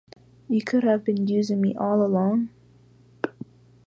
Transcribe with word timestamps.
You 0.49 0.63
could 0.63 0.83
have 0.83 1.03
been 1.03 1.27
using 1.27 1.61
me 1.61 1.75
all 1.75 2.03
along! 2.03 2.49